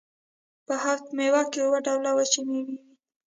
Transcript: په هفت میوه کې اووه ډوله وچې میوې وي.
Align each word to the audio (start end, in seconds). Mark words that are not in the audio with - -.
په 0.65 0.73
هفت 0.83 1.07
میوه 1.17 1.41
کې 1.51 1.59
اووه 1.63 1.79
ډوله 1.85 2.11
وچې 2.17 2.41
میوې 2.49 2.63
وي. 2.67 2.77